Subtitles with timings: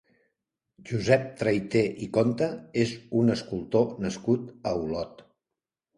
[0.91, 2.49] Josep Traité i Compte
[2.87, 5.27] és un escultor nascut a Olot.